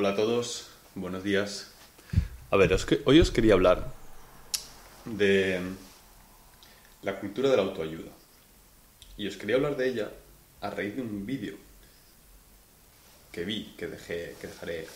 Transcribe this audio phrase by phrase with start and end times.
[0.00, 1.72] Hola a todos, buenos días.
[2.52, 3.92] A ver, os que- hoy os quería hablar
[5.04, 5.60] de
[7.02, 8.12] la cultura de la autoayuda.
[9.16, 10.12] Y os quería hablar de ella
[10.60, 11.56] a raíz de un vídeo
[13.32, 14.86] que vi, que, dejé, que dejaré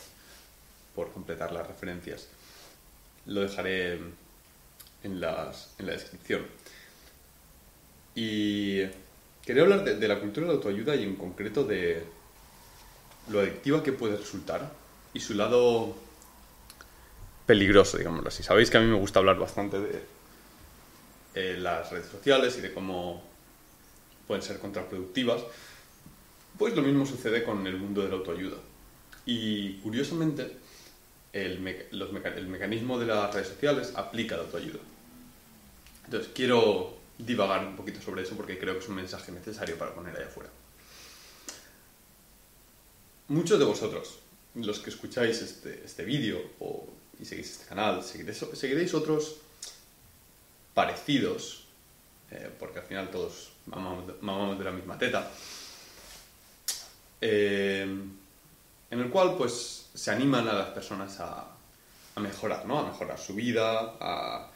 [0.94, 2.28] por completar las referencias.
[3.26, 3.94] Lo dejaré
[5.02, 6.46] en, las, en la descripción.
[8.14, 8.82] Y
[9.44, 12.04] quería hablar de, de la cultura de la autoayuda y en concreto de
[13.28, 14.80] lo adictiva que puede resultar
[15.14, 15.94] y su lado
[17.46, 18.42] peligroso, digámoslo así.
[18.42, 20.02] Sabéis que a mí me gusta hablar bastante de
[21.34, 23.22] eh, las redes sociales y de cómo
[24.26, 25.42] pueden ser contraproductivas.
[26.58, 28.56] Pues lo mismo sucede con el mundo de la autoayuda.
[29.26, 30.56] Y curiosamente,
[31.32, 34.80] el, meca- los meca- el mecanismo de las redes sociales aplica la autoayuda.
[36.04, 39.94] Entonces, quiero divagar un poquito sobre eso porque creo que es un mensaje necesario para
[39.94, 40.50] poner allá afuera.
[43.28, 44.18] Muchos de vosotros,
[44.54, 46.88] los que escucháis este, este vídeo o,
[47.18, 49.36] y seguís este canal, seguiréis, seguiréis otros
[50.74, 51.64] parecidos,
[52.30, 55.30] eh, porque al final todos mamamos de, la misma teta,
[57.20, 61.46] eh, en el cual pues se animan a las personas a,
[62.14, 62.80] a mejorar, ¿no?
[62.80, 64.50] A mejorar su vida, a,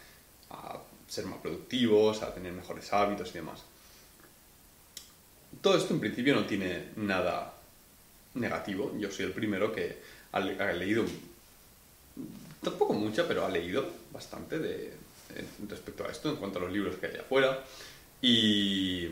[0.50, 3.62] a ser más productivos, a tener mejores hábitos y demás.
[5.60, 7.55] Todo esto en principio no tiene nada
[8.36, 8.92] negativo.
[8.98, 9.98] Yo soy el primero que
[10.32, 11.04] ha, le- ha leído,
[12.62, 14.94] tampoco mucha, pero ha leído bastante de,
[15.68, 17.62] respecto a esto, en cuanto a los libros que hay afuera.
[18.22, 19.08] Y,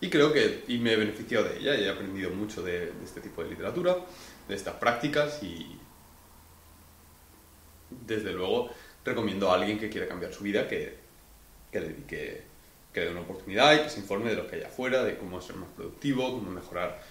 [0.00, 3.20] y creo que y me he beneficiado de ella y he aprendido mucho de, este
[3.20, 3.96] tipo de literatura,
[4.48, 5.78] de estas prácticas y
[8.06, 8.70] desde luego
[9.04, 10.96] recomiendo a alguien que quiera cambiar su vida que,
[11.70, 12.42] que dedique,
[12.92, 15.40] que dé una oportunidad y que se informe de lo que hay afuera, de cómo
[15.40, 17.02] ser más productivo, cómo mejorar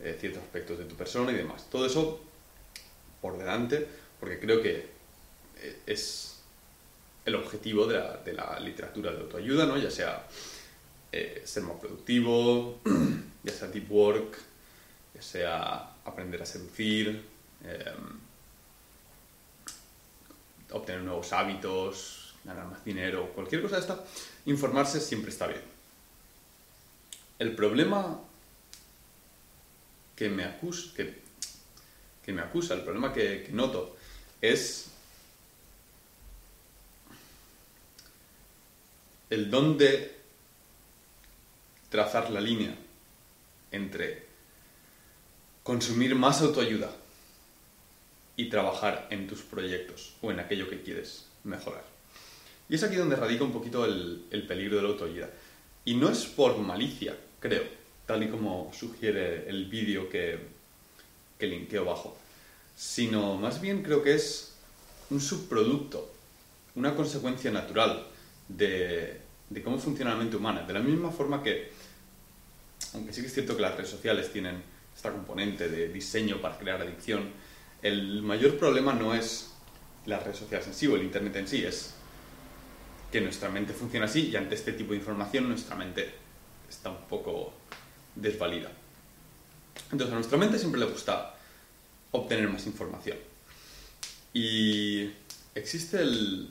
[0.00, 1.68] eh, ciertos aspectos de tu persona y demás.
[1.70, 2.20] Todo eso
[3.20, 3.86] por delante,
[4.20, 4.88] porque creo que
[5.60, 6.40] eh, es
[7.24, 9.76] el objetivo de la, literatura de autoayuda, ¿no?
[9.76, 10.26] Ya sea
[11.12, 12.80] eh, ser más productivo,
[13.42, 14.38] ya sea deep work,
[15.14, 17.22] ya sea aprender a seducir,
[17.64, 17.92] eh,
[20.70, 24.04] obtener nuevos hábitos, ganar más dinero, cualquier cosa de esta,
[24.46, 25.62] informarse siempre está bien.
[27.38, 28.20] El problema
[30.16, 31.22] que me acusa, que,
[32.24, 33.96] que me acusa el problema que, que noto
[34.40, 34.90] es
[39.30, 40.16] el dónde
[41.90, 42.74] trazar la línea
[43.70, 44.26] entre
[45.62, 46.90] consumir más autoayuda
[48.36, 51.97] y trabajar en tus proyectos o en aquello que quieres mejorar.
[52.68, 55.30] Y es aquí donde radica un poquito el, el peligro de la autoayuda.
[55.84, 57.62] Y no es por malicia, creo,
[58.06, 60.38] tal y como sugiere el vídeo que,
[61.38, 62.16] que linkeo abajo,
[62.76, 64.54] sino más bien creo que es
[65.10, 66.12] un subproducto,
[66.74, 68.06] una consecuencia natural
[68.48, 70.62] de, de cómo funciona la mente humana.
[70.62, 71.70] De la misma forma que,
[72.94, 74.62] aunque sí que es cierto que las redes sociales tienen
[74.94, 77.30] esta componente de diseño para crear adicción,
[77.82, 79.52] el mayor problema no es
[80.06, 81.94] las redes sociales en sí o el Internet en sí, es
[83.10, 86.10] que nuestra mente funciona así y ante este tipo de información nuestra mente
[86.68, 87.52] está un poco
[88.14, 88.70] desvalida.
[89.90, 91.34] Entonces a nuestra mente siempre le gusta
[92.10, 93.16] obtener más información.
[94.34, 95.10] Y
[95.54, 96.50] existe el,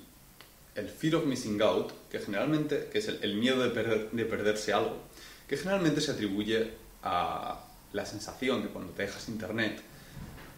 [0.99, 5.01] fear of missing out, que generalmente, que es el, miedo de, perder- de perderse algo,
[5.47, 6.71] que generalmente se atribuye
[7.03, 7.63] a
[7.93, 9.81] la sensación de cuando te dejas internet,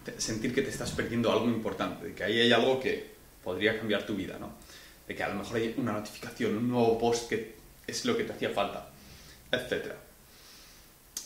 [0.06, 3.12] te- sentir que te estás perdiendo algo importante, de que ahí hay algo que
[3.44, 4.54] podría cambiar tu vida, ¿no?
[5.10, 7.56] De que a lo mejor hay una notificación, un nuevo post que
[7.88, 8.88] es lo que te hacía falta,
[9.52, 9.92] etc.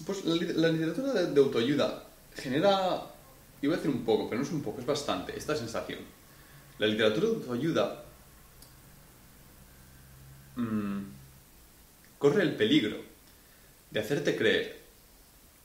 [0.05, 2.03] Pues la, li- la literatura de, de autoayuda
[2.35, 3.03] genera,
[3.61, 5.99] iba a decir un poco, pero no es un poco, es bastante, esta sensación.
[6.79, 8.03] La literatura de autoayuda
[10.55, 11.01] mm,
[12.19, 12.97] corre el peligro
[13.91, 14.81] de hacerte creer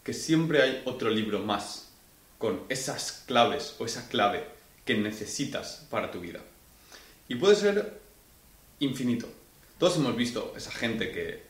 [0.02, 1.92] que siempre hay otro libro más
[2.38, 4.44] con esas claves o esa clave
[4.84, 6.40] que necesitas para tu vida.
[7.28, 8.00] Y puede ser
[8.80, 9.28] infinito.
[9.78, 11.42] Todos hemos visto esa gente que,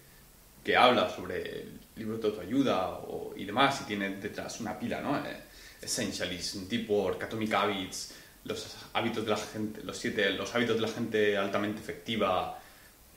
[0.65, 5.01] que habla sobre el libro de autoayuda o, y demás y tiene detrás una pila,
[5.01, 5.17] ¿no?
[5.19, 5.37] Eh,
[5.81, 8.15] Essentialism, Deep Work, Atomic Habits,
[8.45, 12.59] los hábitos de la gente, los siete, los hábitos de la gente altamente efectiva,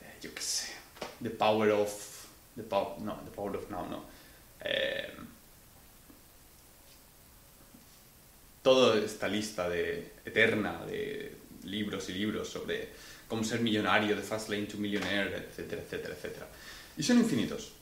[0.02, 0.72] eh, yo qué sé,
[1.22, 2.26] The Power of,
[2.56, 4.06] the pow- no, The Power of Now, no.
[4.64, 5.12] Eh,
[8.62, 12.90] toda esta lista de, eterna de libros y libros sobre
[13.28, 16.48] cómo ser millonario, de Fast Lane to Millionaire, etcétera, etcétera, etcétera.
[16.98, 17.74] Y son infinitos.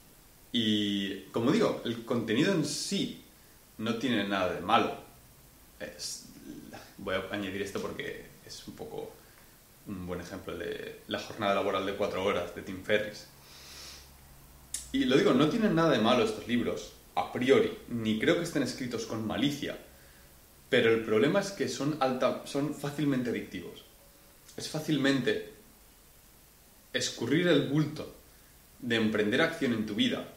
[0.52, 3.24] Y, como digo, el contenido en sí
[3.78, 4.96] no tiene nada de malo.
[6.98, 9.14] voy a añadir esto porque es un poco
[9.88, 13.28] un buen ejemplo de la jornada laboral de cuatro horas de Tim Ferriss.
[14.92, 18.44] Y lo digo, no tienen nada de malo estos libros, a priori, ni creo que
[18.44, 19.78] estén escritos con malicia,
[20.70, 23.84] pero el problema es que son, alta, son fácilmente adictivos.
[24.56, 25.54] Es fácilmente
[26.94, 28.16] escurrir el bulto
[28.80, 30.28] de emprender acción en tu vida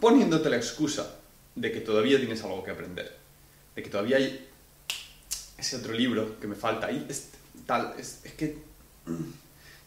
[0.00, 1.16] poniéndote la excusa
[1.54, 3.16] de que todavía tienes algo que aprender,
[3.74, 4.48] de que todavía hay
[5.56, 6.90] ese otro libro que me falta.
[6.90, 7.30] Y es,
[7.66, 8.58] tal, es, que
[9.06, 9.30] mm,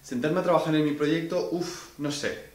[0.03, 2.50] sentarme a trabajar en mi proyecto, uff, no sé.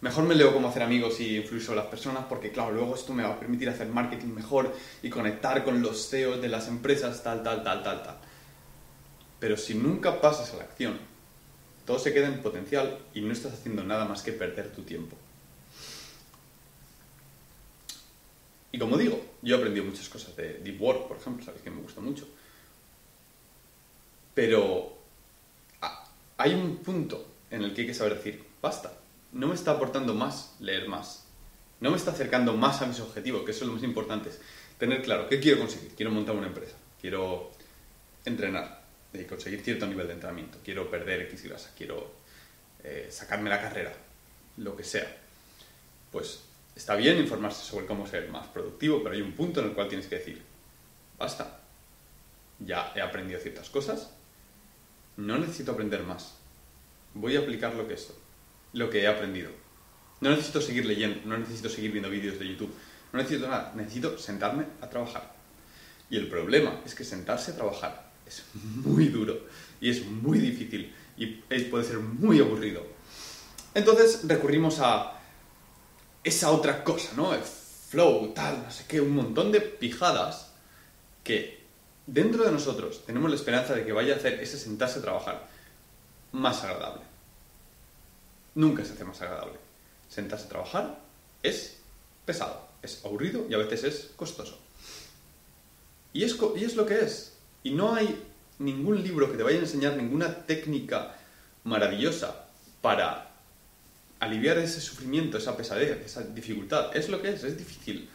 [0.00, 3.12] Mejor me leo cómo hacer amigos y influir sobre las personas porque, claro, luego esto
[3.12, 7.22] me va a permitir hacer marketing mejor y conectar con los CEOs de las empresas,
[7.22, 8.18] tal, tal, tal, tal, tal.
[9.38, 10.98] Pero si nunca pasas a la acción,
[11.84, 15.16] todo se queda en potencial y no estás haciendo nada más que perder tu tiempo.
[18.72, 21.70] Y como digo, yo he aprendido muchas cosas de Deep Work, por ejemplo, sabes que
[21.70, 22.26] me gusta mucho.
[24.32, 24.96] Pero
[26.38, 28.92] hay un punto en el que hay que saber decir, basta,
[29.32, 31.26] no me está aportando más leer más.
[31.80, 34.30] No me está acercando más a mis objetivos, que eso es lo más importante.
[34.78, 35.94] tener claro, ¿qué quiero conseguir?
[35.94, 37.50] Quiero montar una empresa, quiero
[38.24, 38.80] entrenar,
[39.12, 42.12] y conseguir cierto nivel de entrenamiento, quiero perder X grasa, quiero
[42.84, 43.92] eh, sacarme la carrera,
[44.56, 45.16] lo que sea.
[46.12, 46.42] Pues
[46.76, 49.88] está bien informarse sobre cómo ser más productivo, pero hay un punto en el cual
[49.88, 50.42] tienes que decir,
[51.18, 51.60] basta,
[52.58, 54.12] ya he aprendido ciertas cosas,
[55.16, 56.34] no necesito aprender más,
[57.14, 58.14] voy a aplicar lo que, esto,
[58.72, 59.50] lo que he aprendido.
[60.20, 62.74] No necesito seguir leyendo, no necesito seguir viendo vídeos de YouTube,
[63.12, 65.34] no necesito nada, necesito sentarme a trabajar.
[66.10, 69.46] Y el problema es que sentarse a trabajar es muy duro
[69.80, 71.26] y es muy difícil y
[71.64, 72.86] puede ser muy aburrido.
[73.74, 75.20] Entonces recurrimos a
[76.24, 77.34] esa otra cosa, ¿no?
[77.34, 80.52] El flow, tal, no sé qué, un montón de pijadas
[81.24, 81.60] que
[82.06, 85.48] dentro de nosotros tenemos la esperanza de que vaya a hacer ese sentarse a trabajar
[86.32, 87.02] más agradable.
[88.54, 89.58] Nunca se hace más agradable.
[90.08, 91.00] Sentarse a trabajar
[91.42, 91.78] es
[92.24, 94.58] pesado, es aburrido y a veces es costoso.
[96.12, 96.36] Y es,
[96.74, 97.34] lo que es.
[97.62, 98.20] Y no hay
[98.58, 101.16] ningún libro que te vaya a enseñar ninguna técnica
[101.64, 102.46] maravillosa
[102.82, 103.30] para
[104.18, 106.94] aliviar ese sufrimiento, esa pesadez, esa dificultad.
[106.96, 108.08] Es lo que es, es difícil.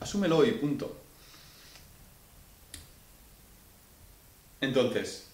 [0.00, 0.96] Asúmelo y punto.
[4.60, 5.26] Entonces,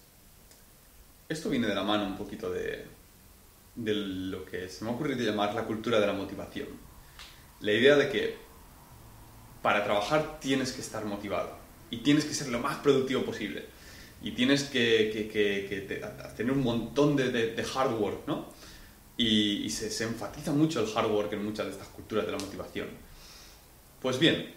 [1.27, 2.85] esto viene de la mano un poquito de,
[3.75, 6.67] de lo que se me ha ocurrido llamar la cultura de la motivación.
[7.61, 8.35] La idea de que
[9.61, 11.57] para trabajar tienes que estar motivado
[11.89, 13.65] y tienes que ser lo más productivo posible
[14.21, 15.29] y tienes que,
[16.35, 18.47] tener un montón de, hard work, ¿no?
[19.17, 22.87] y, se, enfatiza mucho el hard work en muchas de estas culturas de la motivación.
[24.01, 24.53] Pues bien,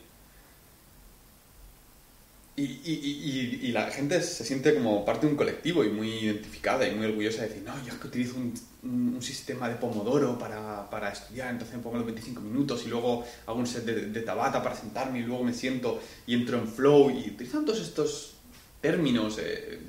[2.62, 7.06] y, la gente se siente como parte de un colectivo y muy identificada y muy
[7.06, 11.50] orgullosa de decir, no, yo es que utilizo un, sistema de Pomodoro para, para, estudiar,
[11.50, 15.18] entonces me pongo los 25 minutos y luego hago un set de, Tabata para sentarme
[15.18, 18.36] y luego me siento y entro en flow y utilizan todos estos
[18.80, 19.80] términos eh,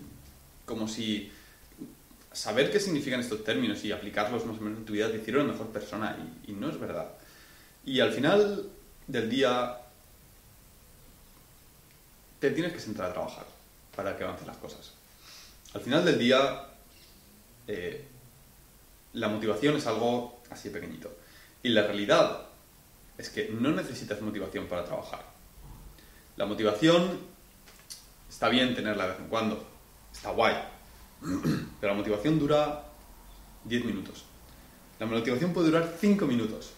[0.65, 1.31] como si
[2.31, 5.47] saber qué significan estos términos y aplicarlos más o menos en tu vida te hicieron
[5.47, 6.17] mejor persona
[6.47, 7.09] y, no es verdad.
[7.85, 8.69] Y al final
[9.07, 9.77] del día
[12.39, 13.45] te tienes que sentar a trabajar
[13.95, 14.93] para que avancen las cosas.
[15.73, 16.67] Al final del día
[17.67, 18.07] eh,
[19.13, 21.11] la motivación es algo así pequeñito.
[21.61, 22.45] Y la realidad
[23.17, 25.23] es que no necesitas motivación para trabajar.
[26.37, 27.19] La motivación
[28.29, 29.67] está bien tenerla de vez en cuando,
[30.11, 30.55] está guay,
[31.81, 32.85] pero la motivación dura
[33.65, 34.25] 10 minutos.
[34.99, 36.71] La motivación puede durar 5 minutos.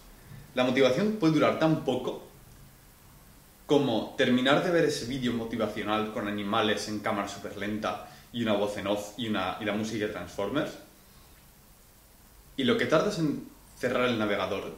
[0.54, 2.26] La motivación puede durar tan poco
[3.66, 8.54] como terminar de ver ese vídeo motivacional con animales en cámara súper lenta y una
[8.54, 10.72] voz en off y, una, y la música de Transformers.
[12.56, 14.74] Y lo que tardas en cerrar el navegador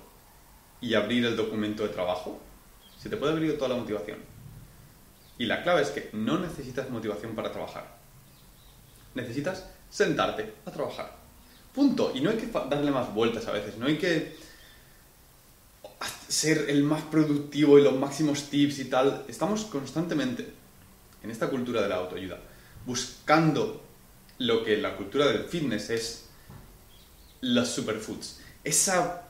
[0.80, 2.40] y abrir el documento de trabajo,
[2.98, 4.18] se te puede abrir toda la motivación.
[5.38, 8.04] Y la clave es que no necesitas motivación para trabajar
[9.14, 11.16] necesitas sentarte a trabajar.
[11.74, 12.12] Punto.
[12.14, 14.36] Y no hay que darle más vueltas a veces, no hay que
[16.28, 19.24] ser el más productivo y los máximos tips y tal.
[19.28, 20.52] Estamos constantemente
[21.22, 22.38] en esta cultura de la autoayuda
[22.86, 23.82] buscando
[24.38, 26.24] lo que la cultura del fitness es
[27.40, 28.40] las superfoods.
[28.62, 29.22] Esa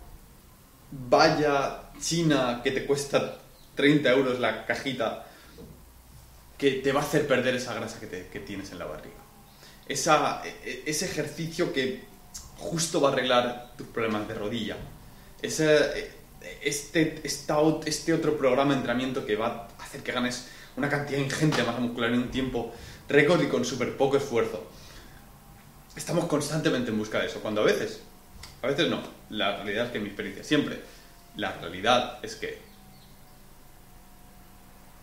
[0.91, 3.39] valla china que te cuesta
[3.75, 5.27] 30 euros la cajita
[6.59, 9.17] que te va a hacer perder esa grasa que, tienes en la barriga
[9.89, 12.05] esa, e, ese ejercicio que
[12.59, 14.77] justo va a arreglar tus problemas de rodilla.
[15.43, 16.11] Ese,
[16.63, 21.59] este, este otro programa de entrenamiento que va a hacer que ganes una cantidad ingente
[21.59, 22.73] de masa muscular en un tiempo
[23.09, 24.67] récord y con súper poco esfuerzo.
[25.97, 28.03] Estamos constantemente en busca de eso, cuando a veces,
[28.63, 30.81] a veces no, la realidad es que en mi experiencia siempre,
[31.37, 32.59] la realidad es que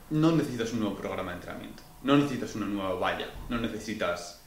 [0.09, 4.41] no necesitas un nuevo programa de entrenamiento, no necesitas una nueva valla, no necesitas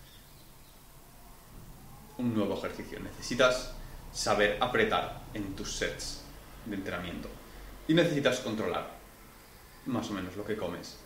[2.19, 3.73] un nuevo ejercicio, necesitas
[4.13, 6.24] saber apretar en tus sets
[6.67, 7.29] de entrenamiento.
[7.89, 8.91] Y necesitas controlar
[9.87, 10.97] más o menos lo que comes.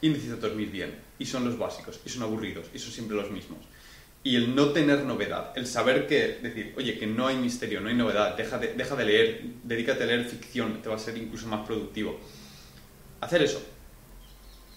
[0.00, 0.98] Y necesitas dormir bien.
[1.18, 2.00] Y son los básicos.
[2.04, 2.66] Y son aburridos.
[2.74, 3.58] Y son siempre los mismos.
[4.22, 7.90] Y el no tener novedad, el saber que decir, oye, que no hay misterio, no
[7.90, 11.18] hay novedad, deja de, deja de leer, dedícate a leer ficción, te va a ser
[11.18, 12.18] incluso más productivo.
[13.20, 13.62] Hacer eso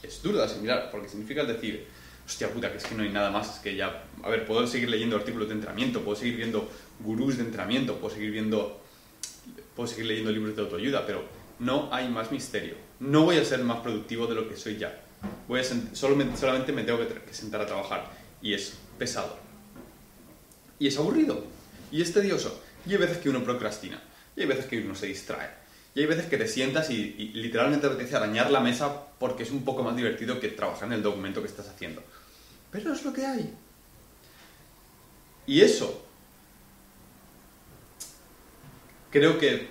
[0.03, 1.88] es duro de asimilar, porque significa decir,
[2.25, 4.67] hostia puta, que es que no hay nada más, es que ya, a ver, puedo
[4.67, 6.69] seguir leyendo artículos de entrenamiento, puedo seguir viendo
[7.00, 8.84] gurús de entrenamiento, puedo seguir viendo,
[9.77, 11.24] puedo seguir leyendo libros de autoayuda, pero
[11.60, 12.74] no hay más misterio.
[13.00, 15.03] No voy a ser más productivo de lo que soy ya.
[15.48, 19.38] Voy a solamente, solamente me tengo que, que sentar a trabajar y es pesado.
[20.79, 21.43] Y es aburrido.
[21.91, 22.60] Y es tedioso.
[22.88, 24.01] Y hay veces que uno procrastina.
[24.36, 25.51] Y hay veces que uno se distrae.
[25.93, 29.43] Y hay veces que te sientas y, y literalmente te apetece arañar la mesa porque
[29.43, 32.01] es un poco más divertido que trabajar en el documento que estás haciendo.
[32.72, 33.53] Pero es lo que hay.
[35.46, 36.07] Y eso
[39.17, 39.67] creo que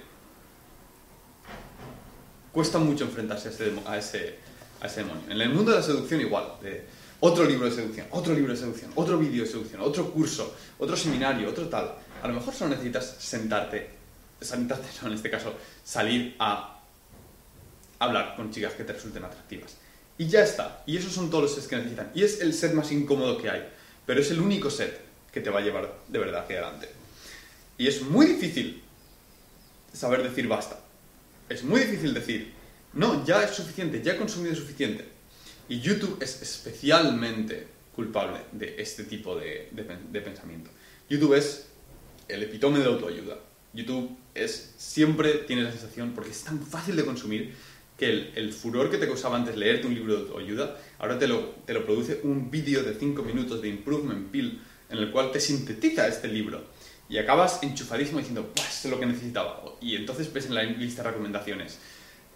[2.53, 3.53] cuesta mucho enfrentarse a
[3.99, 4.39] ese,
[4.81, 5.23] a ese, demonio.
[5.29, 6.53] En el mundo de la seducción igual.
[7.21, 10.97] otro libro de seducción, otro libro de seducción, otro vídeo de seducción, otro curso, otro
[10.97, 11.95] seminario, otro tal.
[12.23, 13.91] A lo mejor solo necesitas sentarte,
[14.41, 16.81] sentarte, no, en este caso, salir a
[18.01, 19.77] hablar con chicas que te resulten atractivas.
[20.19, 20.83] Y ya está.
[20.87, 22.11] Y esos son todos los sets que necesitan.
[22.15, 23.69] Y es el set más incómodo que hay.
[24.07, 24.99] Pero es el único set
[25.31, 26.89] que te va a llevar de verdad hacia adelante.
[27.79, 28.83] Y es muy difícil
[29.93, 30.81] saber decir basta.
[31.49, 32.53] Es muy difícil decir,
[32.95, 35.05] no, ya es suficiente, ya he consumido suficiente.
[35.69, 40.71] Y YouTube es especialmente culpable de este tipo de, de pen- de pensamiento.
[41.09, 41.67] YouTube es
[42.29, 43.39] el epitome de autoayuda.
[43.73, 47.55] YouTube es, siempre tienes la sensación, porque es tan fácil de consumir,
[47.99, 51.27] que el, el furor que te causaba antes leerte un libro de autoayuda, ahora te
[51.27, 55.33] lo, te lo produce un vídeo de 5 minutos de Improvement Pill en el cual
[55.33, 56.63] te sintetiza este libro.
[57.09, 59.63] Y acabas enchufadísimo diciendo, pues es lo que necesitaba.
[59.81, 61.79] Y entonces ves en la lista de recomendaciones,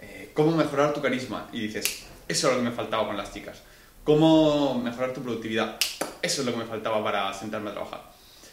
[0.01, 1.49] eh, cómo mejorar tu carisma.
[1.53, 3.63] Y dices, eso es lo que me faltaba con las chicas.
[4.05, 5.77] Cómo mejorar tu productividad.
[6.23, 8.13] Eso es lo que me faltaba para sentarme a trabajar.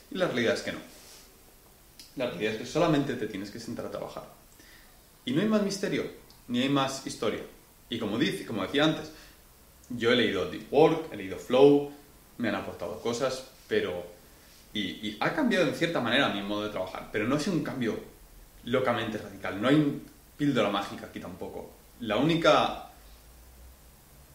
[0.09, 0.79] Y la realidad es que no.
[2.15, 4.23] La realidad es que solamente te tienes que sentar a trabajar.
[5.23, 6.05] Y no hay más misterio,
[6.47, 7.41] ni hay más historia.
[7.89, 9.11] Y como, dice, como decía antes,
[9.89, 11.91] yo he leído Deep Work, he leído Flow,
[12.37, 14.16] me han aportado cosas, pero...
[14.77, 17.99] Y, ha cambiado en cierta manera mi modo de trabajar, pero no sido un cambio
[18.65, 19.61] locamente radical.
[19.61, 20.01] No hay
[20.37, 21.71] píldora mágica aquí tampoco.
[22.01, 22.89] La única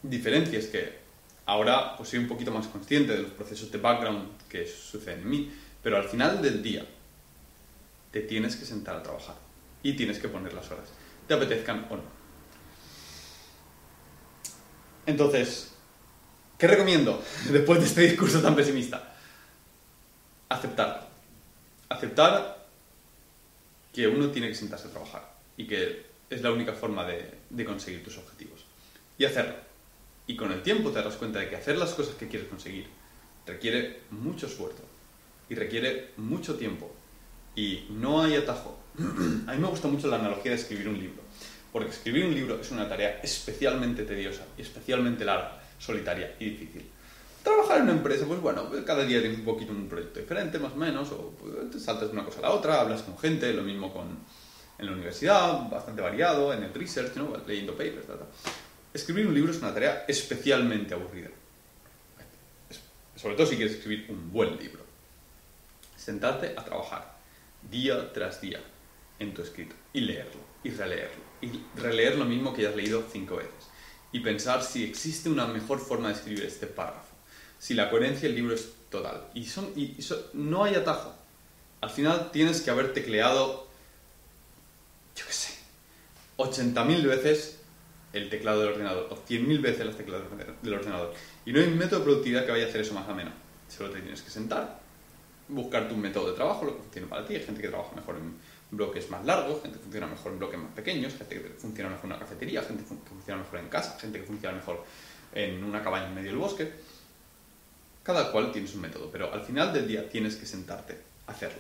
[0.02, 0.98] diferencia es que
[1.46, 5.30] ahora pues soy un poquito más consciente de los procesos de background que suceden en
[5.30, 6.84] mí, pero al final del día
[8.10, 9.36] te tienes que sentar a trabajar
[9.82, 10.88] y tienes que poner las horas,
[11.26, 12.02] te apetezcan o no.
[15.06, 15.72] Entonces,
[16.58, 19.11] ¿qué recomiendo después de este discurso tan pesimista?
[20.52, 21.08] Aceptar.
[21.88, 22.66] Aceptar
[23.90, 28.04] que uno tiene que sentarse a trabajar y que es la única forma de, conseguir
[28.04, 28.66] tus objetivos.
[29.16, 29.54] Y hacerlo.
[30.26, 32.86] Y con el tiempo te darás cuenta de que hacer las cosas que quieres conseguir
[33.46, 34.82] requiere mucho esfuerzo
[35.48, 36.94] y requiere mucho tiempo
[37.56, 38.78] y no hay atajo.
[39.46, 41.22] A mí me gusta mucho la analogía de escribir un libro,
[41.72, 46.84] porque escribir un libro es una tarea especialmente tediosa especialmente larga, solitaria y difícil.
[47.42, 50.58] Trabajar en una empresa, pues bueno, pues cada día tienes un poquito un proyecto diferente,
[50.58, 53.52] más o menos, o pues, saltas de una cosa a la otra, hablas con gente,
[53.52, 54.18] lo mismo con
[54.78, 57.12] en la universidad, bastante variado, en el research,
[57.46, 58.18] leyendo papers, tal.
[58.92, 61.28] Escribir un libro es una tarea especialmente aburrida.
[63.16, 64.82] Sobre todo si quieres escribir un buen libro.
[65.96, 67.16] Sentarte a trabajar
[67.70, 68.60] día tras día
[69.18, 73.04] en tu escrito y leerlo y releerlo y releer lo mismo que ya has leído
[73.10, 73.68] cinco veces
[74.10, 77.11] y pensar si existe una mejor forma de escribir este párrafo,
[77.62, 79.96] si la coherencia del libro es total y, son, y,
[80.32, 81.14] no hay atajo.
[81.80, 83.68] Al final tienes que haber tecleado,
[85.14, 85.54] yo qué sé,
[86.38, 87.60] 80.000 veces
[88.12, 90.24] el teclado del ordenador o 100.000 veces el teclado
[90.60, 91.14] del ordenador
[91.46, 93.30] y no hay método de productividad que vaya a hacer eso más ameno.
[93.68, 94.80] Solo te tienes que sentar,
[95.46, 97.36] buscar tu método de trabajo, lo que funcione para ti.
[97.36, 98.34] Hay gente que trabaja mejor en
[98.72, 102.06] bloques más largos, gente que funciona mejor en bloques más pequeños, gente que funciona mejor
[102.06, 104.84] en una cafetería, gente que funciona mejor en casa, gente que funciona mejor
[105.32, 106.91] en una cabaña en medio del bosque.
[108.02, 111.58] Cada cual tiene su método, pero al final del día tienes que sentarte a hacerlo.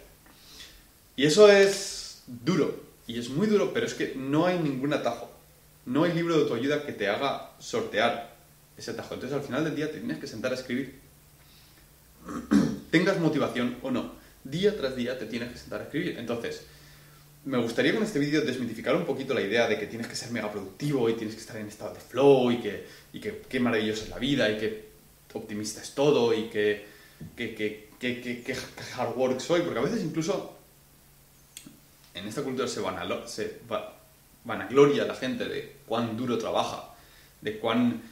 [1.16, 5.30] Y eso es duro, Y es muy duro, pero es que no hay ningún atajo.
[5.84, 8.36] No hay libro de autoayuda que te haga sortear
[8.76, 9.14] ese atajo.
[9.14, 11.00] Entonces al final del día te tienes que sentar a escribir.
[12.90, 14.12] Tengas motivación o no.
[14.44, 16.16] Día tras día te tienes que sentar a escribir.
[16.18, 16.64] Entonces,
[17.44, 20.30] me gustaría con este vídeo desmitificar un poquito la idea de que tienes que ser
[20.30, 23.58] mega productivo y tienes que estar en estado de flow y que, y que qué
[23.58, 24.91] maravilloso es la vida y que
[25.34, 26.86] optimista es todo y que,
[27.36, 28.56] que, que, que,
[28.96, 30.56] hard work soy, porque a veces incluso
[32.14, 33.96] en esta cultura se, van a, se va,
[34.44, 36.94] vanagloria la gente de cuán duro trabaja,
[37.40, 38.02] de cuán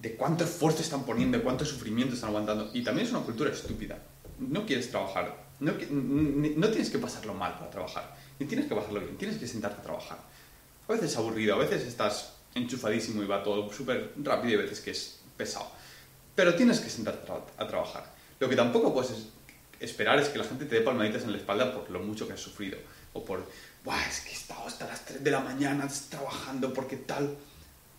[0.00, 2.70] de cuánto esfuerzo están poniendo, de cuánto sufrimiento están aguantando.
[2.72, 3.98] Y también es una cultura estúpida.
[4.38, 9.00] No quieres trabajar, no, no tienes que pasarlo mal para trabajar, ni tienes que pasarlo
[9.00, 10.18] bien, tienes que sentarte a trabajar.
[10.86, 14.62] A veces es aburrido, a veces estás enchufadísimo y va todo súper rápido y a
[14.62, 15.70] veces que es pesado.
[16.38, 18.04] Pero tienes que sentarte a trabajar.
[18.38, 19.12] Lo que tampoco puedes
[19.80, 22.34] esperar es que la gente te dé palmaditas en la espalda por lo mucho que
[22.34, 22.78] has sufrido.
[23.12, 23.44] O por,
[23.84, 27.36] Buah, es que he estado hasta las 3 de la mañana trabajando porque tal.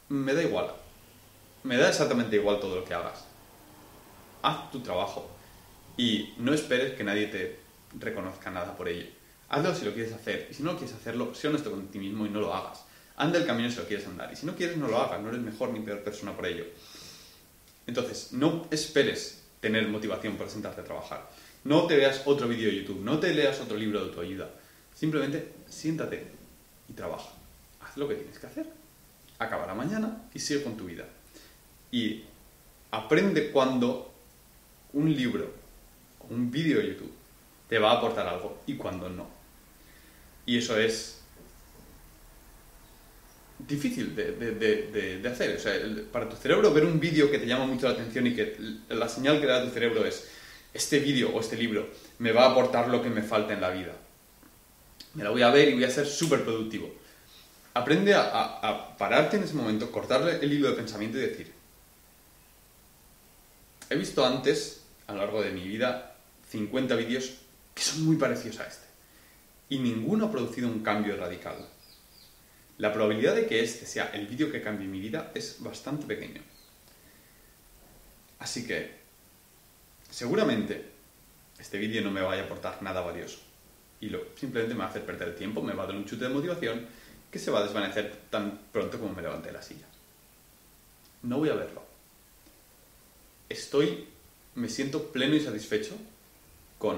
[0.08, 0.72] Me da igual.
[1.63, 3.25] Me da exactamente igual todo lo que hagas.
[4.41, 5.29] Haz tu trabajo
[5.98, 7.60] y no esperes que nadie te
[8.00, 9.08] reconozca nada por ello.
[9.50, 10.48] Hazlo si lo quieres hacer.
[10.50, 12.86] Y si no quieres hacerlo, sé honesto con ti mismo y no lo hagas.
[13.17, 14.31] Anda el camino si lo quieres andar.
[14.31, 15.19] Y si no quieres, no lo hagas.
[15.19, 16.63] No eres mejor ni peor persona por ello.
[17.89, 21.27] Entonces, no esperes tener motivación para sentarte a trabajar.
[21.63, 23.01] No te veas otro vídeo de YouTube.
[23.01, 24.51] No te leas otro libro de autoayuda.
[24.93, 26.27] Simplemente siéntate
[26.88, 27.31] y trabaja.
[27.81, 28.67] Haz lo que tienes que hacer.
[29.39, 31.05] Acaba la mañana y sigue con tu vida.
[31.91, 32.25] Y
[32.91, 34.13] aprende cuando
[34.93, 35.51] un libro
[36.29, 37.12] un vídeo de YouTube
[37.67, 39.27] te va a aportar algo y cuando no.
[40.46, 41.19] Y eso es
[43.68, 45.56] difícil de, hacer.
[45.56, 45.74] O sea,
[46.12, 48.58] para tu cerebro ver un vídeo que te llama mucho la atención y que
[48.89, 50.28] la señal que da a tu cerebro es
[50.74, 51.89] este vídeo o este libro
[52.20, 53.94] me va a aportar lo que me falta en la vida
[55.13, 56.94] me la voy a ver y voy a ser súper productivo.
[57.74, 61.51] Aprende a, pararte en ese momento, cortarle el hilo de pensamiento y decir,
[63.89, 66.15] he visto antes, a lo largo de mi vida,
[66.50, 67.36] 50 vídeos
[67.74, 68.86] que son muy parecidos a este.
[69.69, 71.67] Y ninguno ha producido un cambio radical.
[72.80, 76.42] La probabilidad de que este sea el vídeo que cambie mi vida es bastante pequeño.
[78.39, 78.92] Así que,
[80.10, 80.86] seguramente,
[81.60, 83.39] este vídeo no me vaya a aportar nada valioso
[84.00, 86.24] y lo, simplemente me va a hacer perder tiempo, me va a dar un chute
[86.24, 86.88] de motivación
[87.30, 89.86] que se va a desvanecer tan pronto como me levante de la silla.
[91.24, 91.84] No voy a verlo.
[93.50, 94.08] Estoy,
[94.56, 95.98] me siento pleno y satisfecho
[96.78, 96.98] con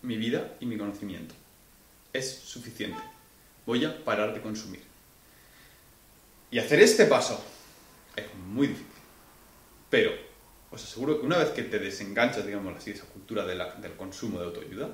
[0.00, 1.34] mi vida y mi conocimiento.
[2.14, 3.15] Es suficiente.
[3.66, 4.82] Voy a parar de consumir.
[6.50, 7.44] Y hacer este paso
[8.14, 8.86] es muy difícil.
[9.90, 10.12] Pero
[10.70, 14.38] os aseguro que una vez que te desenganchas, digamos así, de esa cultura del consumo
[14.38, 14.90] de autoayuda,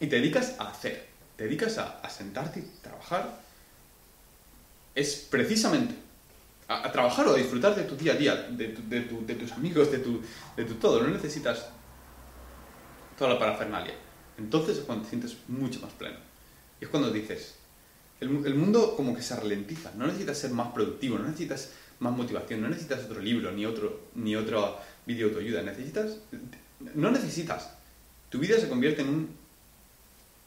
[0.00, 3.40] y te dedicas a hacer, te dedicas a, sentarte y trabajar,
[4.94, 5.94] es precisamente
[6.68, 10.22] a, trabajar o a disfrutar de tu día a día, de, tus amigos, de tu,
[10.56, 11.02] de tu todo.
[11.02, 11.68] No necesitas
[13.16, 13.94] toda la parafernalia.
[14.36, 16.27] Entonces es cuando te sientes mucho más pleno.
[16.80, 17.54] Y es cuando dices,
[18.20, 19.92] el, mundo como que se ralentiza.
[19.96, 24.08] No necesitas ser más productivo, no necesitas más motivación, no necesitas otro libro, ni otro,
[24.14, 25.62] ni otro vídeo de autoayuda.
[25.62, 26.18] Necesitas,
[26.94, 27.70] no necesitas.
[28.28, 29.28] Tu vida se convierte en un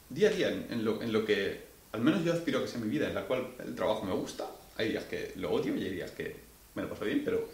[0.09, 1.61] día a día en, lo, en, lo, que
[1.93, 4.13] al menos yo aspiro a que sea mi vida, en la cual el trabajo me
[4.13, 6.35] gusta, hay días que lo odio y hay días que
[6.75, 7.47] me lo paso bien, pero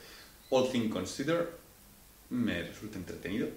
[0.50, 1.48] all things considered
[2.30, 3.48] me resulta entretenido.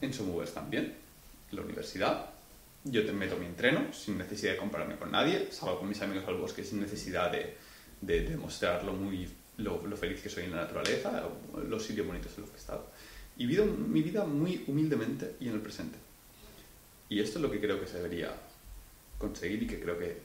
[0.00, 0.94] En Somovers también,
[1.52, 2.30] la universidad,
[2.90, 6.24] yo te meto mi entreno sin necesidad de compararme con nadie, salgo con mis amigos
[6.26, 7.56] al bosque sin necesidad de,
[8.00, 11.28] de lo, muy, lo, lo, feliz que soy en la naturaleza,
[11.68, 12.90] los sitios bonitos en los que he estado.
[13.36, 15.98] Y vivo mi vida muy humildemente y en el presente.
[17.08, 18.34] Y esto es lo que creo que se debería
[19.18, 20.20] conseguir y que creo que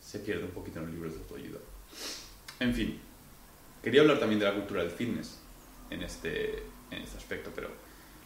[0.00, 1.58] se pierde un poquito en los libros de autoayuda.
[2.60, 2.98] En fin,
[3.82, 5.38] quería hablar también de la cultura del fitness
[5.90, 7.70] en este, en este aspecto, pero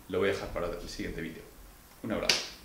[0.08, 1.42] lo voy a dejar para el siguiente vídeo.
[2.02, 2.61] Un abrazo.